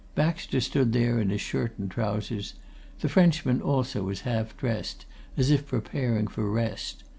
Baxter 0.15 0.59
stood 0.61 0.93
there 0.93 1.19
in 1.21 1.29
his 1.29 1.41
shirt 1.41 1.73
and 1.77 1.91
trousers; 1.91 2.55
the 3.01 3.07
Frenchman 3.07 3.61
also 3.61 4.01
was 4.01 4.21
half 4.21 4.57
dressed, 4.57 5.05
as 5.37 5.51
if 5.51 5.67
preparing 5.67 6.25
for 6.27 6.49
rest. 6.49 7.03